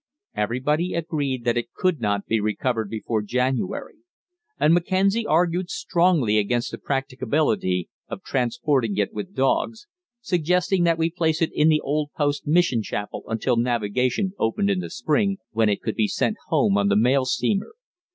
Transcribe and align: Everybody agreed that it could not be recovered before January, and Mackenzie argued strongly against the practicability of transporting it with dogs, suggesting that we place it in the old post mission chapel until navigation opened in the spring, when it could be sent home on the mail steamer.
Everybody 0.33 0.95
agreed 0.95 1.43
that 1.43 1.57
it 1.57 1.73
could 1.73 1.99
not 2.01 2.25
be 2.25 2.39
recovered 2.39 2.89
before 2.89 3.21
January, 3.21 3.97
and 4.59 4.73
Mackenzie 4.73 5.27
argued 5.27 5.69
strongly 5.69 6.39
against 6.39 6.71
the 6.71 6.79
practicability 6.79 7.87
of 8.07 8.23
transporting 8.23 8.97
it 8.97 9.13
with 9.13 9.35
dogs, 9.35 9.85
suggesting 10.19 10.85
that 10.85 10.97
we 10.97 11.11
place 11.11 11.39
it 11.39 11.51
in 11.53 11.69
the 11.69 11.81
old 11.81 12.09
post 12.17 12.47
mission 12.47 12.81
chapel 12.81 13.25
until 13.27 13.57
navigation 13.57 14.31
opened 14.39 14.71
in 14.71 14.79
the 14.79 14.89
spring, 14.89 15.37
when 15.51 15.69
it 15.69 15.83
could 15.83 15.93
be 15.97 16.07
sent 16.07 16.35
home 16.47 16.79
on 16.79 16.87
the 16.87 16.97
mail 16.97 17.23
steamer. 17.23 17.75